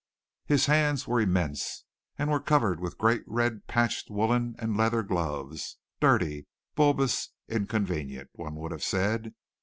His 0.47 0.65
hands 0.65 1.07
were 1.07 1.21
immense 1.21 1.85
and 2.17 2.31
were 2.31 2.39
covered 2.39 2.79
with 2.79 2.97
great 2.97 3.23
red 3.27 3.67
patched 3.67 4.09
woolen 4.09 4.55
and 4.57 4.75
leather 4.75 5.03
gloves 5.03 5.77
dirty, 5.99 6.47
bulbous, 6.73 7.29
inconvenient, 7.47 8.31
one 8.33 8.55
would 8.55 8.71
have 8.71 8.81
said. 8.83 9.35